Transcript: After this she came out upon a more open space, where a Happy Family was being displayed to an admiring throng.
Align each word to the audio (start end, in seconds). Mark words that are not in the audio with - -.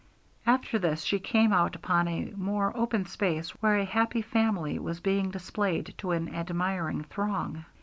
After 0.47 0.79
this 0.79 1.03
she 1.03 1.19
came 1.19 1.53
out 1.53 1.75
upon 1.75 2.07
a 2.07 2.31
more 2.31 2.75
open 2.75 3.05
space, 3.05 3.51
where 3.61 3.77
a 3.77 3.85
Happy 3.85 4.23
Family 4.23 4.79
was 4.79 4.99
being 4.99 5.29
displayed 5.29 5.93
to 5.99 6.09
an 6.09 6.33
admiring 6.33 7.03
throng. 7.03 7.65